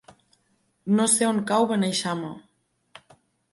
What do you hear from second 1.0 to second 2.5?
sé on cau Beneixama.